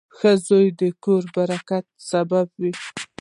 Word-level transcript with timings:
•ښه 0.17 0.31
زوی 0.45 0.67
د 0.79 0.81
کور 1.03 1.21
د 1.33 1.33
برکت 1.35 1.85
سبب 2.09 2.47
وي. 2.61 2.71